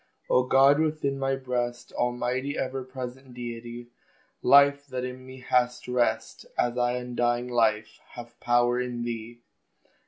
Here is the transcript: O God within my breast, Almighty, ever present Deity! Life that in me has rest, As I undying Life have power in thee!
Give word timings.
O 0.31 0.41
God 0.41 0.79
within 0.79 1.19
my 1.19 1.35
breast, 1.35 1.93
Almighty, 1.93 2.57
ever 2.57 2.83
present 2.83 3.35
Deity! 3.35 3.91
Life 4.41 4.87
that 4.87 5.05
in 5.05 5.23
me 5.27 5.41
has 5.41 5.87
rest, 5.87 6.47
As 6.57 6.75
I 6.75 6.93
undying 6.93 7.49
Life 7.49 7.99
have 8.13 8.39
power 8.39 8.81
in 8.81 9.03
thee! 9.03 9.41